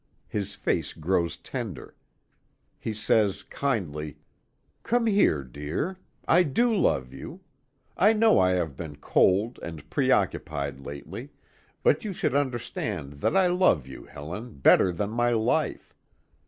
[0.27, 1.93] His face grows tender.
[2.79, 4.17] He says kindly:
[4.81, 5.97] "Come here, dear.
[6.27, 7.41] I do love you.
[7.95, 11.29] I know I have been cold and preoccupied lately,
[11.83, 15.93] but you should understand that I love you, Helen, better than my life.